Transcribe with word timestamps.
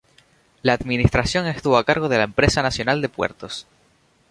La 0.63 0.73
administración 0.73 1.45
estuvo 1.45 1.77
a 1.77 1.83
cargo 1.83 2.09
de 2.09 2.17
la 2.17 2.23
Empresa 2.23 2.63
Nacional 2.63 3.03
de 3.03 3.09
Puertos. 3.09 3.67